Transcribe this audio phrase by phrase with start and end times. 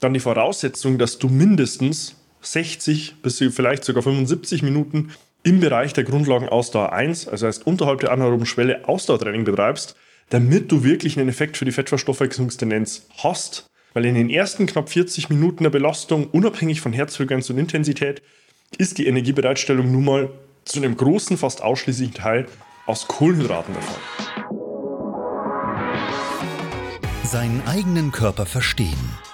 [0.00, 6.04] dann die Voraussetzung, dass du mindestens 60 bis vielleicht sogar 75 Minuten im Bereich der
[6.04, 9.96] Grundlagenausdauer 1, also heißt unterhalb der anaeroben Schwelle, Ausdauertraining betreibst,
[10.30, 13.66] damit du wirklich einen Effekt für die Fettverstoffwechslungstendenz hast.
[13.94, 18.22] Weil in den ersten knapp 40 Minuten der Belastung, unabhängig von Herzfrequenz und Intensität,
[18.76, 20.30] ist die Energiebereitstellung nun mal
[20.64, 22.46] zu einem großen, fast ausschließlichen Teil
[22.86, 23.82] aus Kohlenhydraten der.
[27.24, 28.98] Seinen eigenen Körper verstehen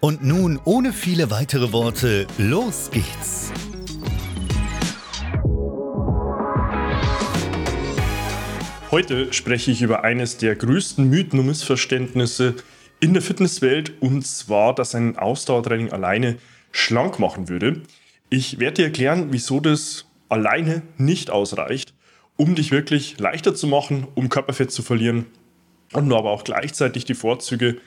[0.00, 3.52] Und nun, ohne viele weitere Worte, los geht's!
[8.90, 12.54] Heute spreche ich über eines der größten Mythen und Missverständnisse
[13.00, 16.36] in der Fitnesswelt und zwar, dass ein Ausdauertraining alleine
[16.70, 17.82] schlank machen würde.
[18.30, 21.96] Ich werde dir erklären, wieso das alleine nicht ausreicht
[22.36, 25.26] um dich wirklich leichter zu machen, um Körperfett zu verlieren
[25.92, 27.78] und nur aber auch gleichzeitig die Vorzüge,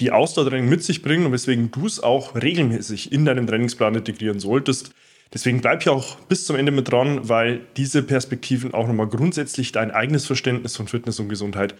[0.00, 4.40] die Ausdauertraining mit sich bringen und weswegen du es auch regelmäßig in deinem Trainingsplan integrieren
[4.40, 4.92] solltest.
[5.32, 9.72] Deswegen bleib hier auch bis zum Ende mit dran, weil diese Perspektiven auch nochmal grundsätzlich
[9.72, 11.74] dein eigenes Verständnis von Fitness und Gesundheit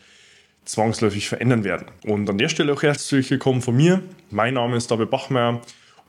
[0.64, 1.86] zwangsläufig verändern werden.
[2.04, 4.02] Und an der Stelle auch herzlich willkommen von mir.
[4.30, 5.60] Mein Name ist David Bachmeier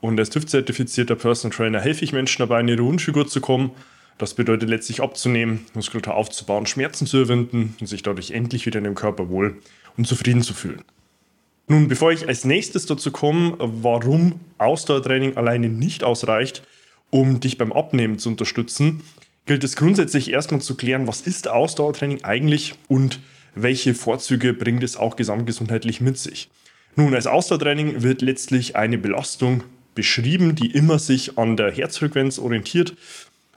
[0.01, 3.71] und als TÜV-zertifizierter Personal Trainer helfe ich Menschen dabei, in ihre Wunschfigur zu kommen
[4.17, 8.83] das bedeutet letztlich abzunehmen, Muskulatur aufzubauen, Schmerzen zu überwinden und sich dadurch endlich wieder in
[8.83, 9.61] dem Körper wohl
[9.95, 10.81] und zufrieden zu fühlen.
[11.67, 16.63] Nun, bevor ich als nächstes dazu komme, warum Ausdauertraining alleine nicht ausreicht,
[17.09, 19.01] um dich beim Abnehmen zu unterstützen,
[19.45, 23.19] gilt es grundsätzlich erstmal zu klären, was ist Ausdauertraining eigentlich und
[23.55, 26.49] welche Vorzüge bringt es auch gesamtgesundheitlich mit sich.
[26.95, 29.63] Nun, als Ausdauertraining wird letztlich eine Belastung
[29.93, 32.95] beschrieben, die immer sich an der Herzfrequenz orientiert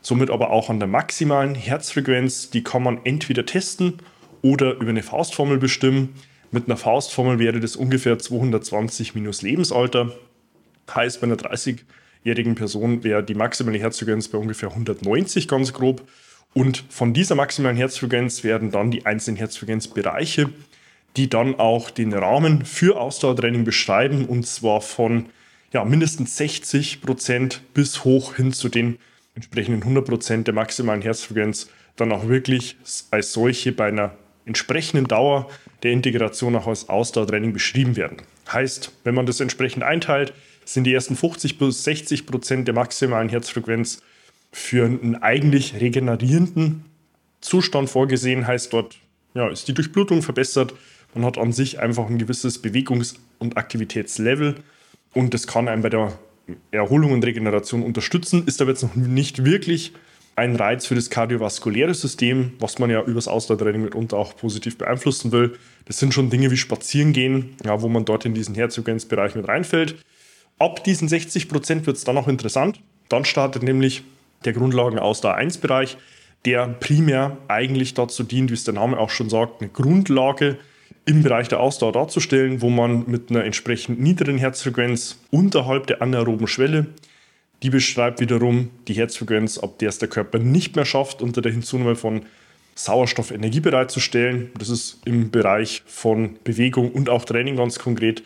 [0.03, 2.51] somit aber auch an der maximalen Herzfrequenz.
[2.51, 3.95] Die kann man entweder testen
[4.43, 6.15] oder über eine Faustformel bestimmen.
[6.53, 10.13] Mit einer Faustformel wäre das ungefähr 220 minus Lebensalter.
[10.93, 16.03] Heißt, bei einer 30-jährigen Person wäre die maximale Herzfrequenz bei ungefähr 190 ganz grob.
[16.53, 20.51] Und von dieser maximalen Herzfrequenz werden dann die einzelnen Herzfrequenzbereiche,
[21.17, 25.27] die dann auch den Rahmen für Ausdauertraining beschreiben, und zwar von
[25.73, 28.99] ja, mindestens 60 Prozent bis hoch hin zu den
[29.37, 32.77] entsprechenden 100% der maximalen Herzfrequenz dann auch wirklich
[33.11, 35.49] als solche bei einer entsprechenden Dauer
[35.83, 38.19] der Integration auch als Ausdauertraining beschrieben werden.
[38.53, 40.33] Heißt, wenn man das entsprechend einteilt,
[40.65, 44.03] sind die ersten 50 bis 60 Prozent der maximalen Herzfrequenz
[44.53, 46.85] für einen eigentlich regenerierenden
[47.41, 48.47] Zustand vorgesehen.
[48.47, 48.99] Heißt, dort
[49.35, 50.75] ja, ist die Durchblutung verbessert.
[51.15, 54.57] Man hat an sich einfach ein gewisses Bewegungs- und Aktivitätslevel
[55.13, 56.19] und das kann einem bei der
[56.71, 59.93] Erholung und Regeneration unterstützen, ist aber jetzt noch nicht wirklich
[60.41, 65.33] ein Reiz für das kardiovaskuläre System, was man ja übers Ausdauertraining mitunter auch positiv beeinflussen
[65.33, 65.59] will.
[65.85, 69.97] Das sind schon Dinge wie Spazierengehen, ja, wo man dort in diesen Herzfrequenzbereich mit reinfällt.
[70.59, 72.81] Ab diesen 60 Prozent wird es dann auch interessant.
[73.11, 74.03] Dann startet nämlich
[74.47, 75.99] der Grundlagenausdauer 1 Bereich,
[76.47, 80.57] der primär eigentlich dazu dient, wie es der Name auch schon sagt, eine Grundlage
[81.05, 86.47] im Bereich der Ausdauer darzustellen, wo man mit einer entsprechend niedrigen Herzfrequenz unterhalb der anaeroben
[86.47, 86.87] Schwelle,
[87.63, 91.53] die beschreibt wiederum die Herzfrequenz, ab der es der Körper nicht mehr schafft, unter der
[91.53, 92.23] Hinzunahme von
[92.75, 94.51] Sauerstoff Energie bereitzustellen.
[94.59, 98.23] Das ist im Bereich von Bewegung und auch Training ganz konkret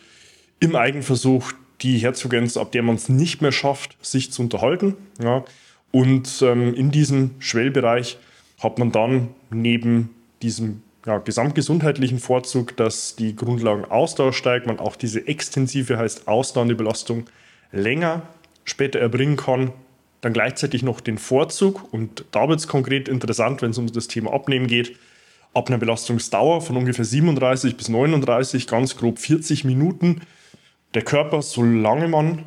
[0.59, 1.51] im Eigenversuch
[1.81, 4.95] die Herzfrequenz, ab der man es nicht mehr schafft, sich zu unterhalten.
[5.21, 5.43] Ja.
[5.91, 8.17] Und ähm, in diesem Schwellbereich
[8.59, 10.09] hat man dann neben
[10.41, 17.25] diesem ja, gesamtgesundheitlichen Vorzug, dass die Grundlagenausdauer steigt, man auch diese extensive, heißt ausdauernde Belastung
[17.71, 18.23] länger
[18.65, 19.71] später erbringen kann
[20.25, 24.07] dann gleichzeitig noch den Vorzug, und da wird es konkret interessant, wenn es um das
[24.07, 24.97] Thema Abnehmen geht,
[25.53, 30.21] ab einer Belastungsdauer von ungefähr 37 bis 39, ganz grob 40 Minuten,
[30.95, 32.45] der Körper, solange man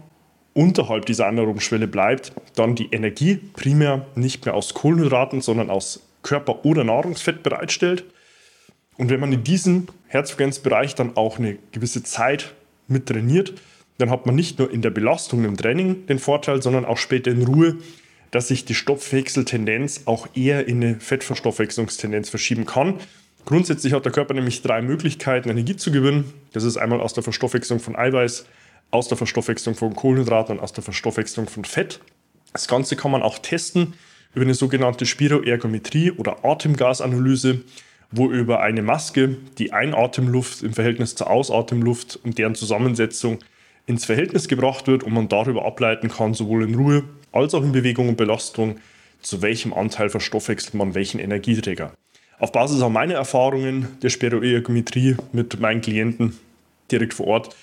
[0.54, 6.64] unterhalb dieser anaeroben bleibt, dann die Energie primär nicht mehr aus Kohlenhydraten, sondern aus Körper-
[6.64, 8.02] oder Nahrungsfett bereitstellt.
[8.96, 12.54] Und wenn man in diesem Herzfrequenzbereich dann auch eine gewisse Zeit
[12.88, 13.54] mit trainiert,
[13.98, 17.30] dann hat man nicht nur in der Belastung im Training den Vorteil, sondern auch später
[17.30, 17.76] in Ruhe,
[18.30, 22.94] dass sich die Stoffwechseltendenz auch eher in eine Fettverstoffwechslungstendenz verschieben kann.
[23.44, 26.32] Grundsätzlich hat der Körper nämlich drei Möglichkeiten, Energie zu gewinnen.
[26.52, 28.46] Das ist einmal aus der Verstoffwechslung von Eiweiß,
[28.90, 32.00] aus der Verstoffwechslung von Kohlenhydraten und aus der Verstoffwechslung von Fett.
[32.52, 33.94] Das Ganze kann man auch testen
[34.34, 37.62] über eine sogenannte Spiroergometrie oder Atemgasanalyse,
[38.10, 43.38] wo über eine Maske die Einatemluft im Verhältnis zur Ausatemluft und deren Zusammensetzung
[43.88, 47.72] ins Verhältnis gebracht wird und man darüber ableiten kann, sowohl in Ruhe als auch in
[47.72, 48.76] Bewegung und Belastung,
[49.22, 51.92] zu welchem Anteil verstoffwechselt man welchen Energieträger.
[52.38, 56.38] Auf Basis auch meiner Erfahrungen der Spiroergometrie mit meinen Klienten
[56.90, 57.56] direkt vor Ort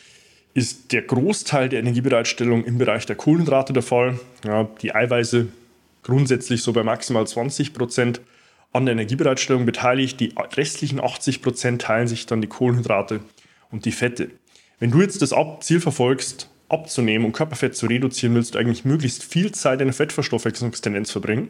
[0.56, 4.20] ist der Großteil der Energiebereitstellung im Bereich der Kohlenhydrate der Fall.
[4.44, 5.48] Ja, die Eiweiße
[6.02, 8.22] grundsätzlich so bei maximal 20 Prozent
[8.74, 10.20] an der Energiebereitstellung beteiligt.
[10.20, 13.20] Die restlichen 80 Prozent teilen sich dann die Kohlenhydrate
[13.70, 14.32] und die Fette.
[14.86, 19.24] Wenn du jetzt das Ziel verfolgst, abzunehmen und Körperfett zu reduzieren, willst du eigentlich möglichst
[19.24, 21.50] viel Zeit in der Fettverstoffwechslungstendenz verbringen.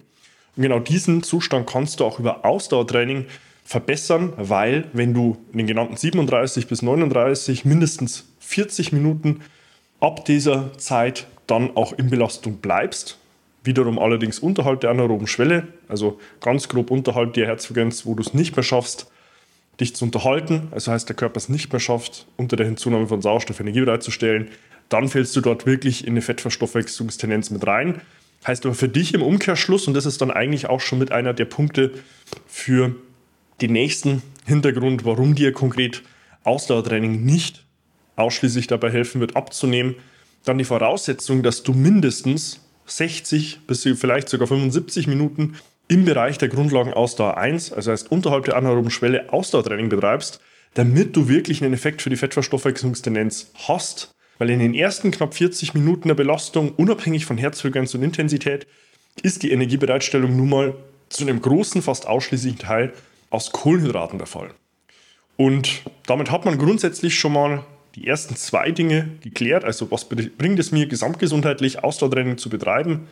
[0.55, 3.25] Und genau diesen Zustand kannst du auch über Ausdauertraining
[3.65, 9.41] verbessern, weil wenn du in den genannten 37 bis 39 mindestens 40 Minuten
[9.99, 13.17] ab dieser Zeit dann auch in Belastung bleibst,
[13.65, 18.33] wiederum allerdings unterhalb der anaeroben Schwelle, also ganz grob unterhalb der Herzfrequenz, wo du es
[18.33, 19.11] nicht mehr schaffst,
[19.80, 23.22] dich zu unterhalten, also heißt der Körper es nicht mehr schafft, unter der Hinzunahme von
[23.22, 24.50] Sauerstoff Energie bereitzustellen,
[24.89, 28.01] dann fällst du dort wirklich in eine Fettverstoffwechslungstendenz mit rein.
[28.45, 31.33] Heißt aber für dich im Umkehrschluss, und das ist dann eigentlich auch schon mit einer
[31.33, 31.92] der Punkte
[32.45, 32.95] für
[33.62, 36.04] den nächsten Hintergrund, warum dir konkret
[36.44, 37.66] Ausdauertraining nicht
[38.16, 39.95] ausschließlich dabei helfen wird, abzunehmen,
[40.44, 45.56] dann die Voraussetzung, dass du mindestens 60 bis vielleicht sogar 75 Minuten
[45.87, 50.39] im Bereich der Grundlagenausdauer 1, also heißt unterhalb der anaeroben Schwelle, Ausdauertraining betreibst,
[50.73, 54.13] damit du wirklich einen Effekt für die Fettverstoffwechslungstendenz hast.
[54.37, 58.67] Weil in den ersten knapp 40 Minuten der Belastung, unabhängig von Herzfrequenz und Intensität,
[59.23, 60.75] ist die Energiebereitstellung nun mal
[61.07, 62.93] zu einem großen, fast ausschließlichen Teil
[63.29, 64.49] aus Kohlenhydraten der Fall.
[65.37, 67.63] Und damit hat man grundsätzlich schon mal
[67.95, 69.63] die ersten zwei Dinge geklärt.
[69.63, 73.07] Also was bringt es mir gesamtgesundheitlich Ausdauertraining zu betreiben?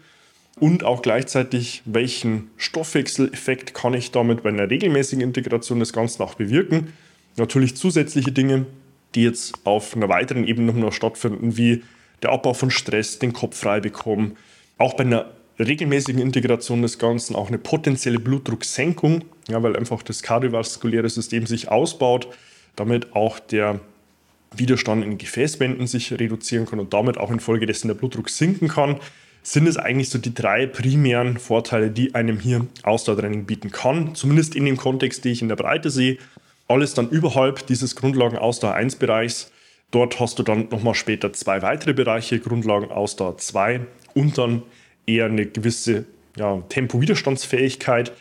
[0.60, 6.36] Und auch gleichzeitig, welchen Stoffwechseleffekt kann ich damit bei einer regelmäßigen Integration des Ganzen auch
[6.36, 6.94] bewirken.
[7.38, 8.66] Natürlich zusätzliche Dinge,
[9.16, 11.84] die jetzt auf einer weiteren Ebene noch stattfinden, wie
[12.22, 14.38] der Abbau von Stress, den Kopf frei bekommen.
[14.78, 20.22] Auch bei einer regelmäßigen Integration des Ganzen auch eine potenzielle Blutdrucksenkung, ja, weil einfach das
[20.22, 22.28] kardiovaskuläre System sich ausbaut,
[22.76, 23.80] damit auch der
[24.56, 29.00] Widerstand in den Gefäßwänden sich reduzieren kann und damit auch infolgedessen der Blutdruck sinken kann
[29.44, 34.16] sind es eigentlich so die drei primären Vorteile, die einem hier Ausdauertraining bieten kann.
[34.16, 36.18] Zumindest in dem Kontext, den ich in der Breite sehe.
[36.70, 39.52] Alles dann überhalb dieses Grundlagen-Ausdauer 1 Bereichs.
[39.92, 43.82] Dort hast du dann nochmal später zwei weitere Bereiche, Grundlagen-Ausdauer 2
[44.16, 44.64] und dann
[45.06, 46.06] eher eine gewisse
[46.38, 48.14] ja, Tempo-Widerstandsfähigkeit.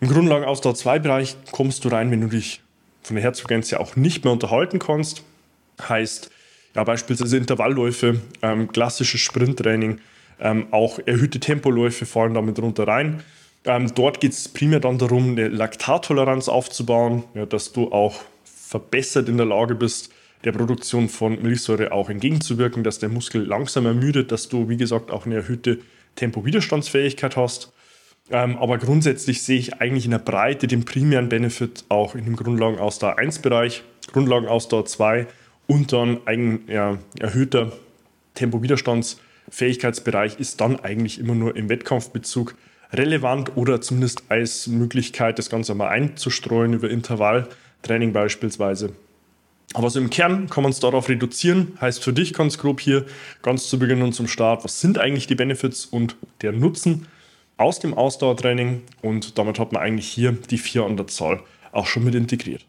[0.00, 2.60] Im Grundlagen-Ausdauer 2 Bereich kommst du rein, wenn du dich
[3.02, 5.22] von der Herzfrequenz auch nicht mehr unterhalten kannst.
[5.88, 6.30] Heißt,
[6.74, 9.98] ja, beispielsweise Intervallläufe, ähm, klassisches Sprinttraining,
[10.42, 13.22] ähm, auch erhöhte Tempoläufe fallen damit runter rein.
[13.64, 19.28] Ähm, dort geht es primär dann darum, eine Laktattoleranz aufzubauen, ja, dass du auch verbessert
[19.28, 20.12] in der Lage bist,
[20.44, 25.12] der Produktion von Milchsäure auch entgegenzuwirken, dass der Muskel langsam ermüdet, dass du, wie gesagt,
[25.12, 25.78] auch eine erhöhte
[26.16, 27.72] Tempowiderstandsfähigkeit hast.
[28.30, 32.34] Ähm, aber grundsätzlich sehe ich eigentlich in der Breite den primären Benefit auch in dem
[32.34, 35.28] Grundlagenausdauer 1 Bereich, Grundlagenausdauer 2
[35.68, 37.70] und dann ein ja, erhöhter
[38.34, 42.54] Tempowiderstandsfähigkeit Fähigkeitsbereich ist dann eigentlich immer nur im Wettkampfbezug
[42.92, 48.94] relevant oder zumindest als Möglichkeit, das Ganze mal einzustreuen über Intervalltraining beispielsweise.
[49.74, 51.78] Aber so im Kern kann man es darauf reduzieren.
[51.80, 53.06] Heißt für dich ganz grob hier,
[53.40, 57.06] ganz zu Beginn und zum Start, was sind eigentlich die Benefits und der Nutzen
[57.56, 58.82] aus dem Ausdauertraining?
[59.00, 61.40] Und damit hat man eigentlich hier die vier an der Zahl
[61.72, 62.66] auch schon mit integriert.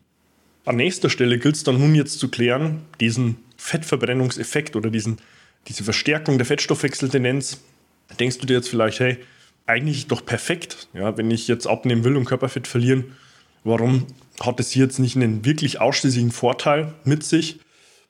[0.65, 5.17] An nächster Stelle gilt es dann nun jetzt zu klären, diesen Fettverbrennungseffekt oder diesen
[5.67, 7.59] diese Verstärkung der Fettstoffwechseltendenz,
[8.19, 9.17] denkst du dir jetzt vielleicht, hey,
[9.65, 13.15] eigentlich doch perfekt, ja, wenn ich jetzt abnehmen will und Körperfett verlieren,
[13.63, 14.07] warum
[14.41, 17.59] hat es hier jetzt nicht einen wirklich ausschließlichen Vorteil mit sich?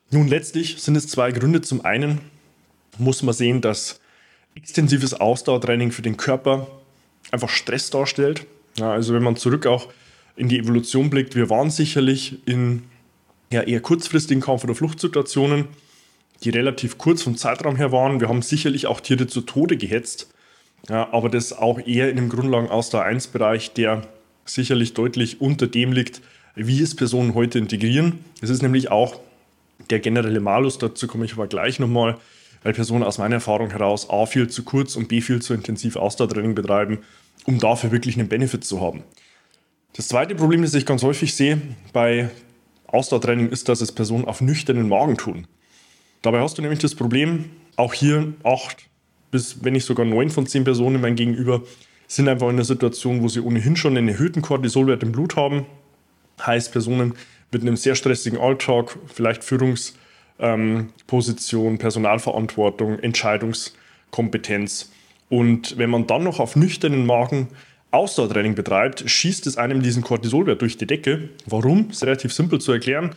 [0.09, 1.61] Nun, letztlich sind es zwei Gründe.
[1.61, 2.19] Zum einen
[2.97, 3.99] muss man sehen, dass
[4.55, 6.67] extensives Ausdauertraining für den Körper
[7.31, 8.45] einfach Stress darstellt.
[8.77, 9.89] Ja, also wenn man zurück auch
[10.35, 12.83] in die Evolution blickt, wir waren sicherlich in
[13.51, 15.67] ja, eher kurzfristigen Kampf- oder Fluchtsituationen,
[16.43, 18.19] die relativ kurz vom Zeitraum her waren.
[18.19, 20.29] Wir haben sicherlich auch Tiere zu Tode gehetzt,
[20.89, 24.01] ja, aber das auch eher in dem Grundlagen Ausdauer 1 Bereich, der
[24.45, 26.21] sicherlich deutlich unter dem liegt,
[26.55, 28.19] wie es Personen heute integrieren.
[28.41, 29.19] Es ist nämlich auch
[29.89, 32.17] der generelle Malus, dazu komme ich aber gleich nochmal,
[32.63, 35.95] weil Personen aus meiner Erfahrung heraus A viel zu kurz und B viel zu intensiv
[35.95, 36.99] Ausdauertraining betreiben,
[37.45, 39.03] um dafür wirklich einen Benefit zu haben.
[39.93, 41.61] Das zweite Problem, das ich ganz häufig sehe
[41.93, 42.29] bei
[42.87, 45.47] Ausdauertraining, ist, dass es Personen auf nüchternen Magen tun.
[46.23, 48.87] Dabei hast du nämlich das Problem, auch hier acht
[49.33, 51.63] bis wenn nicht sogar neun von zehn Personen mein Gegenüber
[52.07, 55.65] sind einfach in einer Situation, wo sie ohnehin schon einen erhöhten Cortisolwert im Blut haben.
[56.45, 57.15] Heißt, Personen
[57.51, 64.91] mit einem sehr stressigen Alltag, vielleicht Führungsposition, ähm, Personalverantwortung, Entscheidungskompetenz.
[65.29, 67.47] Und wenn man dann noch auf nüchternen Magen
[67.89, 71.29] Ausdauertraining betreibt, schießt es einem diesen Cortisolwert durch die Decke.
[71.47, 71.89] Warum?
[71.89, 73.15] Ist relativ simpel zu erklären.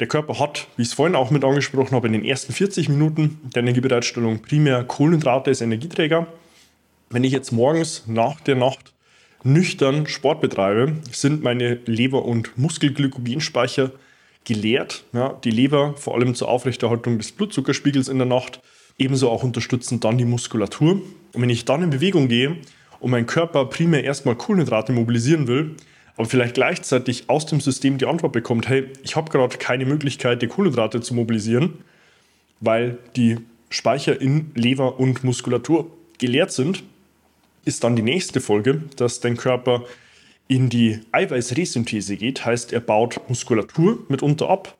[0.00, 2.88] Der Körper hat, wie ich es vorhin auch mit angesprochen habe, in den ersten 40
[2.88, 6.26] Minuten der Energiebereitstellung primär Kohlenhydrate als Energieträger.
[7.10, 8.92] Wenn ich jetzt morgens nach der Nacht
[9.44, 13.92] nüchtern Sport betreibe, sind meine Leber- und Muskelglykogenspeicher
[14.44, 15.04] geleert.
[15.12, 18.60] Ja, die Leber vor allem zur Aufrechterhaltung des Blutzuckerspiegels in der Nacht,
[18.98, 20.92] ebenso auch unterstützen dann die Muskulatur.
[21.32, 22.56] Und wenn ich dann in Bewegung gehe
[22.98, 25.76] und mein Körper primär erstmal Kohlenhydrate mobilisieren will,
[26.16, 30.42] aber vielleicht gleichzeitig aus dem System die Antwort bekommt, hey, ich habe gerade keine Möglichkeit,
[30.42, 31.78] die Kohlenhydrate zu mobilisieren,
[32.60, 33.38] weil die
[33.70, 36.84] Speicher in Leber und Muskulatur geleert sind,
[37.64, 39.84] ist dann die nächste Folge, dass dein Körper
[40.46, 44.76] in die Eiweißresynthese geht, heißt er baut Muskulatur mitunter ab,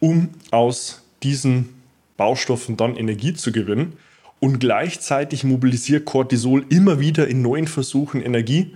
[0.00, 1.68] um aus diesen
[2.16, 3.92] Baustoffen dann Energie zu gewinnen.
[4.40, 8.74] Und gleichzeitig mobilisiert Cortisol immer wieder in neuen Versuchen Energie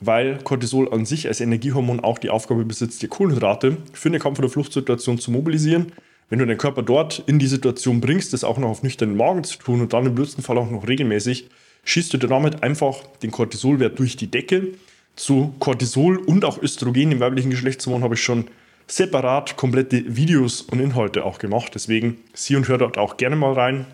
[0.00, 4.38] weil Cortisol an sich als Energiehormon auch die Aufgabe besitzt, die Kohlenhydrate für eine Kampf-
[4.38, 5.92] oder Fluchtsituation zu mobilisieren.
[6.28, 9.44] Wenn du deinen Körper dort in die Situation bringst, das auch noch auf nüchternen Magen
[9.44, 11.48] zu tun und dann im blödsten Fall auch noch regelmäßig,
[11.84, 14.68] schießt du dir damit einfach den Cortisolwert durch die Decke.
[15.14, 18.48] Zu Cortisol und auch Östrogen im weiblichen Geschlechtshormon habe ich schon
[18.88, 21.72] separat komplette Videos und Inhalte auch gemacht.
[21.74, 23.86] Deswegen sieh und hör dort auch gerne mal rein.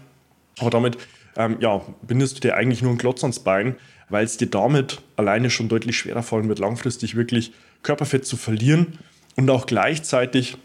[0.59, 0.99] Aber damit
[1.37, 3.77] ähm, ja, bindest du dir eigentlich nur einen Klotz ans Bein,
[4.13, 7.53] weil es dir damit alleine schon deutlich schwerer fallen wird, langfristig wirklich
[7.83, 8.99] Körperfett zu verlieren
[9.37, 10.59] und auch gleichzeitig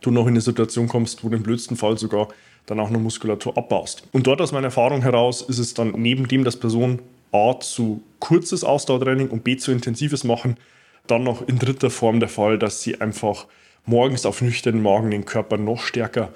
[0.00, 2.28] du noch in eine Situation kommst, wo du im blödsten Fall sogar
[2.64, 4.04] dann auch noch Muskulatur abbaust.
[4.12, 8.02] Und dort aus meiner Erfahrung heraus ist es dann neben dem, dass Personen A zu
[8.20, 10.56] kurzes Ausdauertraining und B zu intensives machen,
[11.06, 13.46] dann noch in dritter Form der Fall, dass sie einfach
[13.84, 16.32] morgens auf nüchternen Magen den Körper noch stärker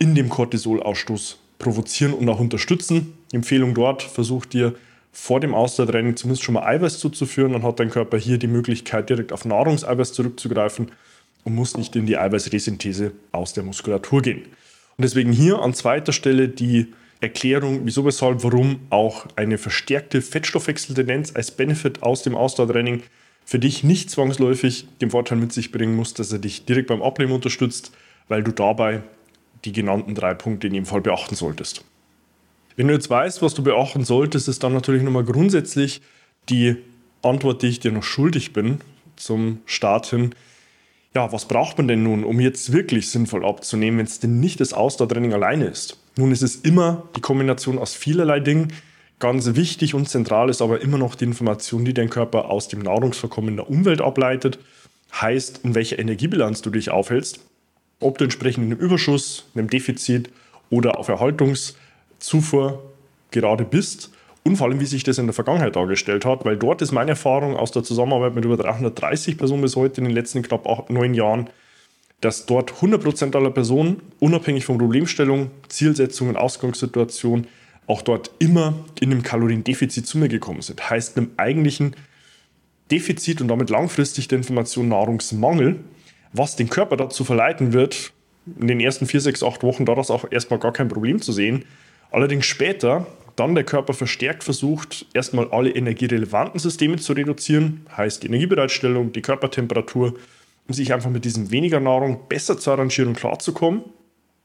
[0.00, 3.14] in dem Cortisolausstoß provozieren und auch unterstützen.
[3.32, 4.74] Empfehlung dort, versuch dir
[5.12, 9.10] vor dem Ausdauertraining zumindest schon mal Eiweiß zuzuführen, dann hat dein Körper hier die Möglichkeit,
[9.10, 10.90] direkt auf Nahrungseiweiß zurückzugreifen
[11.44, 14.44] und muss nicht in die Eiweißresynthese aus der Muskulatur gehen.
[14.96, 21.36] Und deswegen hier an zweiter Stelle die Erklärung, wieso, weshalb, warum auch eine verstärkte Fettstoffwechseltendenz
[21.36, 23.02] als Benefit aus dem Ausdauertraining
[23.44, 27.02] für dich nicht zwangsläufig den Vorteil mit sich bringen muss, dass er dich direkt beim
[27.02, 27.92] Abnehmen unterstützt,
[28.28, 29.02] weil du dabei
[29.64, 31.84] die genannten drei Punkte in jedem Fall beachten solltest.
[32.76, 36.00] Wenn du jetzt weißt, was du beachten solltest, ist dann natürlich nochmal grundsätzlich
[36.48, 36.76] die
[37.22, 38.80] Antwort, die ich dir noch schuldig bin
[39.16, 40.34] zum Start hin.
[41.14, 44.60] Ja, was braucht man denn nun, um jetzt wirklich sinnvoll abzunehmen, wenn es denn nicht
[44.60, 45.98] das Ausdauertraining alleine ist?
[46.16, 48.72] Nun ist es immer die Kombination aus vielerlei Dingen.
[49.18, 52.80] Ganz wichtig und zentral ist aber immer noch die Information, die dein Körper aus dem
[52.80, 54.58] Nahrungsverkommen der Umwelt ableitet.
[55.20, 57.40] Heißt, in welcher Energiebilanz du dich aufhältst.
[58.00, 60.30] Ob du entsprechend in einem Überschuss, einem Defizit
[60.70, 61.74] oder auf Erhaltungs-
[62.22, 62.82] Zufuhr
[63.30, 64.10] gerade bist
[64.44, 67.12] und vor allem, wie sich das in der Vergangenheit dargestellt hat, weil dort ist meine
[67.12, 70.90] Erfahrung aus der Zusammenarbeit mit über 330 Personen bis heute in den letzten knapp acht,
[70.90, 71.48] neun Jahren,
[72.20, 77.46] dass dort 100% aller Personen, unabhängig von Problemstellung, Zielsetzung und Ausgangssituation,
[77.86, 80.88] auch dort immer in einem Kaloriendefizit zu mir gekommen sind.
[80.88, 81.96] Heißt, einem eigentlichen
[82.90, 85.80] Defizit und damit langfristig der Information Nahrungsmangel,
[86.32, 88.12] was den Körper dazu verleiten wird,
[88.58, 91.64] in den ersten 4, 6, 8 Wochen daraus auch erstmal gar kein Problem zu sehen,
[92.12, 98.26] Allerdings später dann der Körper verstärkt versucht, erstmal alle energierelevanten Systeme zu reduzieren, heißt die
[98.26, 100.14] Energiebereitstellung, die Körpertemperatur,
[100.68, 103.82] um sich einfach mit diesem weniger Nahrung besser zu arrangieren und klarzukommen.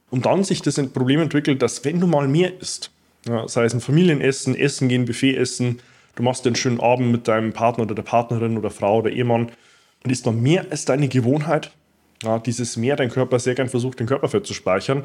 [0.10, 2.92] Und dann sich das Problem entwickelt, dass wenn du mal mehr isst,
[3.28, 5.82] ja, sei es ein Familienessen, Essen gehen, Buffet essen,
[6.16, 9.52] du machst einen schönen Abend mit deinem Partner oder der Partnerin oder Frau oder Ehemann
[10.06, 11.72] und isst mal mehr als deine Gewohnheit,
[12.24, 15.04] ja, dieses mehr dein Körper sehr gern versucht, den Körperfett zu speichern,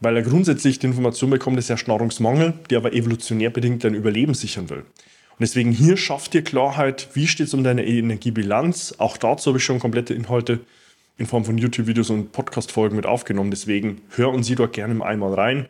[0.00, 4.34] weil er grundsätzlich die Information bekommt, es herrscht Nahrungsmangel, der aber evolutionär bedingt dein Überleben
[4.34, 4.78] sichern will.
[4.78, 8.94] Und deswegen hier schafft dir Klarheit, wie steht es um deine Energiebilanz.
[8.98, 10.60] Auch dazu habe ich schon komplette Inhalte
[11.16, 13.50] in Form von YouTube-Videos und Podcast-Folgen mit aufgenommen.
[13.50, 15.66] Deswegen hör und sieh dort gerne einmal rein.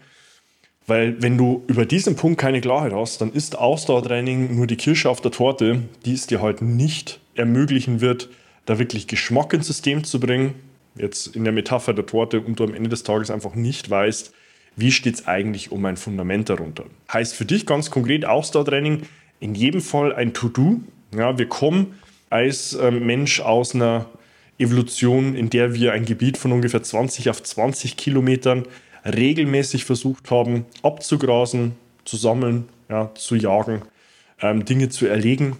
[0.87, 5.09] Weil wenn du über diesen Punkt keine Klarheit hast, dann ist Ausdauertraining nur die Kirsche
[5.11, 8.29] auf der Torte, die es dir halt nicht ermöglichen wird,
[8.67, 10.55] da wirklich Geschmack ins System zu bringen.
[11.01, 14.35] Jetzt in der Metapher der Torte und du am Ende des Tages einfach nicht weißt,
[14.77, 16.85] wie steht es eigentlich um mein Fundament darunter.
[17.13, 19.03] Heißt für dich ganz konkret Ausdauertraining
[19.41, 20.81] in jedem Fall ein To-Do.
[21.17, 24.07] Ja, wir kommen als äh, Mensch aus einer
[24.59, 28.65] Evolution, in der wir ein Gebiet von ungefähr 20 auf 20 Kilometern
[29.05, 31.73] regelmäßig versucht haben, abzugrasen,
[32.05, 33.83] zu sammeln, ja, zu jagen,
[34.43, 35.57] ähm, Dinge zu erlegen.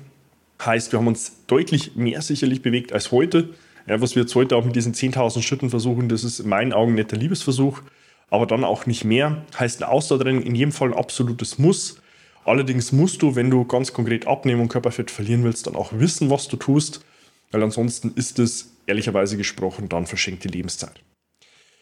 [0.65, 3.49] Heißt, wir haben uns deutlich mehr sicherlich bewegt als heute.
[3.91, 6.73] Ja, was wir jetzt heute auch mit diesen 10.000 Schritten versuchen, das ist in meinen
[6.73, 7.83] Augen nicht der Liebesversuch,
[8.31, 9.45] aber dann auch nicht mehr.
[9.59, 12.01] Heißt, ein Ausdauertraining in jedem Fall ein absolutes Muss.
[12.45, 16.31] Allerdings musst du, wenn du ganz konkret abnehmen und Körperfett verlieren willst, dann auch wissen,
[16.31, 17.05] was du tust,
[17.51, 21.03] weil ansonsten ist es ehrlicherweise gesprochen dann verschenkte Lebenszeit.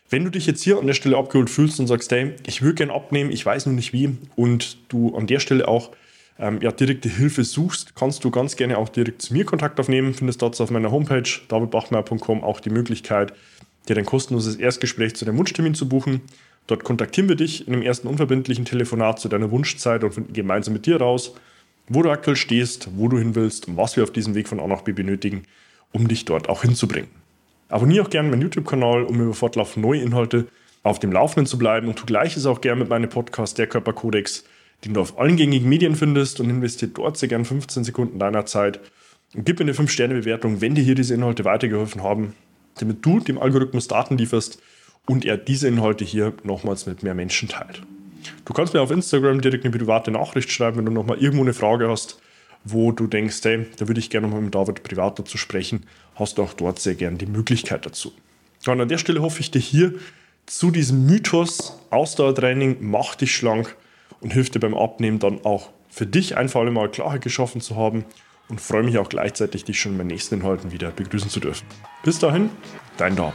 [0.08, 2.76] Wenn du dich jetzt hier an der Stelle abgeholt fühlst und sagst, hey, ich würde
[2.76, 5.90] gerne abnehmen, ich weiß nur nicht wie, und du an der Stelle auch
[6.38, 10.14] ähm, ja, direkte Hilfe suchst, kannst du ganz gerne auch direkt zu mir Kontakt aufnehmen.
[10.14, 13.32] Findest dazu auf meiner Homepage davidbachmeier.com auch die Möglichkeit,
[13.88, 16.20] dir dein kostenloses Erstgespräch zu deinem Wunschtermin zu buchen.
[16.68, 20.74] Dort kontaktieren wir dich in einem ersten unverbindlichen Telefonat zu deiner Wunschzeit und finden gemeinsam
[20.74, 21.34] mit dir raus,
[21.88, 24.60] wo du aktuell stehst, wo du hin willst und was wir auf diesem Weg von
[24.60, 25.44] A nach B benötigen,
[25.92, 27.08] um dich dort auch hinzubringen.
[27.68, 30.46] Abonniere auch gerne meinen YouTube-Kanal, um über fortlaufend neue Inhalte
[30.82, 34.44] auf dem Laufenden zu bleiben und tu gleiches auch gerne mit meinem Podcast Der Körperkodex,
[34.84, 38.46] den du auf allen gängigen Medien findest und investiere dort sehr gerne 15 Sekunden deiner
[38.46, 38.80] Zeit
[39.34, 42.34] und gib mir eine 5-Sterne-Bewertung, wenn dir hier diese Inhalte weitergeholfen haben,
[42.78, 44.62] damit du dem Algorithmus Daten lieferst
[45.06, 47.82] und er diese Inhalte hier nochmals mit mehr Menschen teilt.
[48.44, 51.54] Du kannst mir auf Instagram direkt eine private Nachricht schreiben, wenn du nochmal irgendwo eine
[51.54, 52.20] Frage hast
[52.64, 56.38] wo du denkst, hey, da würde ich gerne mal mit David privat dazu sprechen, hast
[56.38, 58.12] du auch dort sehr gerne die Möglichkeit dazu.
[58.66, 59.94] Und an der Stelle hoffe ich dir hier
[60.46, 63.76] zu diesem Mythos Ausdauertraining macht dich schlank
[64.20, 68.04] und hilft dir beim Abnehmen dann auch für dich einfach einmal Klarheit geschaffen zu haben
[68.48, 71.66] und freue mich auch gleichzeitig, dich schon in meinen nächsten Inhalten wieder begrüßen zu dürfen.
[72.02, 72.50] Bis dahin,
[72.96, 73.34] dein David.